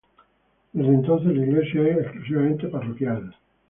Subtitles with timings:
[0.73, 3.35] Desde entonces, la iglesia es exclusivamente parroquial.